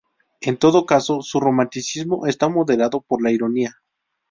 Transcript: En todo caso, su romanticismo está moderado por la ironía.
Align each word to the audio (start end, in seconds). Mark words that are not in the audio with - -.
En 0.41 0.57
todo 0.57 0.87
caso, 0.87 1.21
su 1.21 1.39
romanticismo 1.39 2.25
está 2.25 2.49
moderado 2.49 3.01
por 3.01 3.21
la 3.21 3.29
ironía. 3.29 3.75